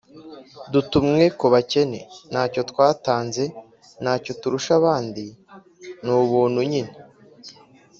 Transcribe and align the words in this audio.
dutumwe 0.73 1.23
ku 1.39 1.45
bakene. 1.53 1.99
ntacyo 2.31 2.61
twatanze, 2.71 3.43
ntacyo 4.03 4.31
turusha 4.41 4.71
abandi; 4.79 5.25
ni 6.03 6.11
ubuntu 6.21 6.59
nyine 6.71 6.93